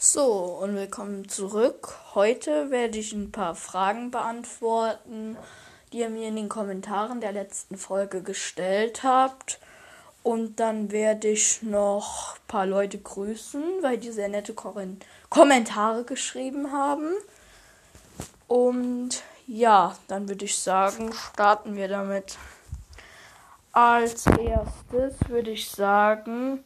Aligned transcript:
So, 0.00 0.60
und 0.62 0.76
willkommen 0.76 1.28
zurück. 1.28 1.92
Heute 2.14 2.70
werde 2.70 2.98
ich 2.98 3.12
ein 3.12 3.32
paar 3.32 3.56
Fragen 3.56 4.12
beantworten, 4.12 5.36
die 5.92 5.98
ihr 5.98 6.08
mir 6.08 6.28
in 6.28 6.36
den 6.36 6.48
Kommentaren 6.48 7.20
der 7.20 7.32
letzten 7.32 7.76
Folge 7.76 8.22
gestellt 8.22 9.02
habt. 9.02 9.58
Und 10.22 10.60
dann 10.60 10.92
werde 10.92 11.26
ich 11.26 11.62
noch 11.62 12.36
ein 12.36 12.46
paar 12.46 12.64
Leute 12.64 12.98
grüßen, 12.98 13.60
weil 13.82 13.98
die 13.98 14.12
sehr 14.12 14.28
nette 14.28 14.54
Kommentare 15.30 16.04
geschrieben 16.04 16.70
haben. 16.70 17.10
Und 18.46 19.24
ja, 19.48 19.96
dann 20.06 20.28
würde 20.28 20.44
ich 20.44 20.60
sagen, 20.60 21.12
starten 21.12 21.74
wir 21.74 21.88
damit. 21.88 22.38
Als 23.72 24.26
erstes 24.26 25.16
würde 25.28 25.50
ich 25.50 25.68
sagen, 25.68 26.62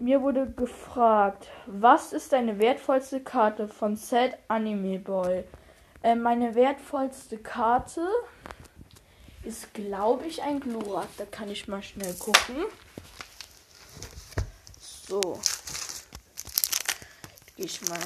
mir 0.00 0.22
wurde 0.22 0.50
gefragt, 0.50 1.48
was 1.66 2.12
ist 2.12 2.32
deine 2.32 2.58
wertvollste 2.58 3.20
Karte 3.20 3.68
von 3.68 3.96
Sad 3.96 4.36
Anime 4.48 4.98
Boy? 4.98 5.44
Äh, 6.02 6.14
meine 6.14 6.54
wertvollste 6.54 7.36
Karte 7.38 8.06
ist, 9.44 9.74
glaube 9.74 10.26
ich, 10.26 10.42
ein 10.42 10.58
Glurak. 10.58 11.08
Da 11.18 11.26
kann 11.26 11.50
ich 11.50 11.68
mal 11.68 11.82
schnell 11.82 12.14
gucken. 12.14 12.64
So. 14.78 15.20
Gehe 17.56 17.66
ich 17.66 17.86
mal. 17.88 17.98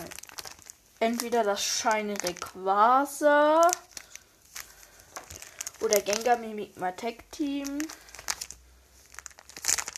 Entweder 0.98 1.44
das 1.44 1.62
Shiny 1.62 2.14
Rayquaza 2.14 3.70
oder 5.80 6.00
Gengar 6.00 6.38
Mimikma 6.38 6.92
Tech 6.92 7.18
Team 7.30 7.78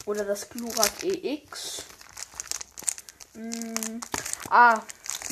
oder 0.04 0.24
das 0.24 0.48
Glurak 0.48 1.02
EX. 1.02 1.85
Mm, 3.36 4.00
ah, 4.48 4.80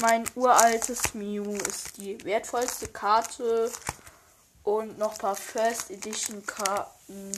mein 0.02 0.24
uraltes 0.34 1.14
Mew 1.14 1.56
ist 1.66 1.96
die 1.96 2.22
wertvollste 2.22 2.88
Karte 2.88 3.70
und 4.62 4.98
noch 4.98 5.12
ein 5.12 5.18
paar 5.18 5.36
First 5.36 5.90
Edition 5.90 6.44
Karten. 6.44 7.32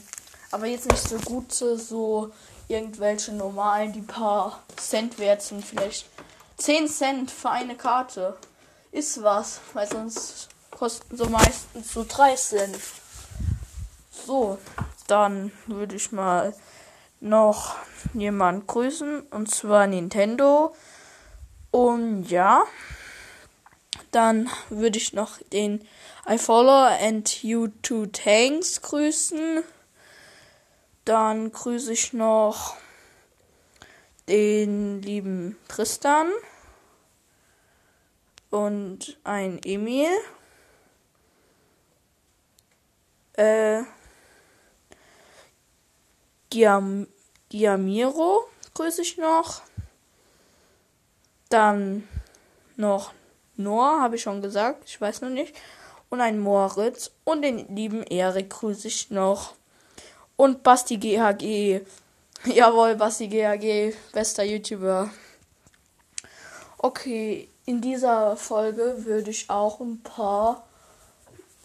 Aber 0.50 0.67
jetzt 0.67 0.91
nicht 0.91 1.08
so 1.08 1.19
gute, 1.19 1.78
so 1.78 2.33
irgendwelche 2.67 3.33
normalen, 3.33 3.92
die 3.92 4.00
paar 4.00 4.64
Cent 4.77 5.20
wert 5.20 5.42
sind. 5.42 5.64
Vielleicht 5.64 6.06
10 6.56 6.89
Cent 6.89 7.30
für 7.30 7.51
eine 7.51 7.77
Karte. 7.77 8.36
Ist 8.91 9.23
was, 9.23 9.61
weil 9.73 9.89
sonst 9.89 10.48
kosten 10.73 11.17
so 11.17 11.27
meistens 11.27 11.92
so 11.92 12.05
3 12.08 12.34
Cent. 12.34 12.78
So, 14.11 14.58
dann 15.06 15.53
würde 15.67 15.95
ich 15.95 16.11
mal 16.11 16.55
noch 17.20 17.77
jemand 18.14 18.67
grüßen 18.67 19.22
und 19.22 19.50
zwar 19.50 19.86
Nintendo. 19.86 20.75
Und 21.70 22.31
ja, 22.31 22.64
dann 24.11 24.48
würde 24.70 24.98
ich 24.98 25.12
noch 25.12 25.39
den 25.53 25.86
I 26.28 26.39
follow 26.39 26.89
and 27.03 27.42
you 27.42 27.69
two 27.83 28.06
tanks 28.06 28.83
grüßen. 28.83 29.62
Dann 31.05 31.53
grüße 31.53 31.92
ich 31.92 32.12
noch 32.12 32.77
den 34.28 35.03
lieben 35.03 35.56
Tristan 35.69 36.33
und 38.51 39.19
ein 39.23 39.61
Emil. 39.64 40.11
Äh, 43.34 43.83
Giam 46.57 47.07
Giamiro 47.51 48.49
grüße 48.73 49.03
ich 49.03 49.19
noch. 49.19 49.61
Dann 51.51 52.09
noch 52.77 53.13
Noah, 53.57 54.01
habe 54.01 54.17
ich 54.17 54.23
schon 54.23 54.41
gesagt, 54.41 54.85
ich 54.87 54.98
weiß 54.98 55.21
noch 55.21 55.29
nicht. 55.29 55.55
Und 56.09 56.23
ein 56.23 56.39
Moritz 56.39 57.11
und 57.25 57.43
den 57.43 57.77
lieben 57.77 58.03
Erik 58.05 58.48
grüße 58.48 58.89
ich 58.89 59.11
noch. 59.11 59.53
Und 60.36 60.63
Basti 60.63 60.97
GHG. 60.97 61.83
Jawohl, 62.47 62.95
Basti 62.95 63.29
GHG, 63.29 63.95
bester 64.14 64.42
YouTuber. 64.42 65.11
Okay, 66.79 67.51
in 67.67 67.83
dieser 67.83 68.35
Folge 68.39 69.05
würde 69.05 69.30
ich 69.30 69.51
auch 69.51 69.80
ein 69.80 70.03
paar 70.03 70.66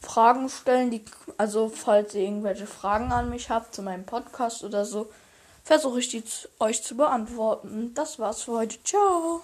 Fragen 0.01 0.49
stellen, 0.49 0.91
die, 0.91 1.05
also 1.37 1.69
falls 1.69 2.15
ihr 2.15 2.23
irgendwelche 2.23 2.67
Fragen 2.67 3.11
an 3.11 3.29
mich 3.29 3.49
habt 3.49 3.73
zu 3.73 3.83
meinem 3.83 4.05
Podcast 4.05 4.63
oder 4.63 4.83
so, 4.83 5.09
versuche 5.63 5.99
ich 5.99 6.09
die 6.09 6.23
euch 6.59 6.83
zu 6.83 6.97
beantworten. 6.97 7.93
Das 7.93 8.19
war's 8.19 8.43
für 8.43 8.53
heute. 8.53 8.83
Ciao. 8.83 9.41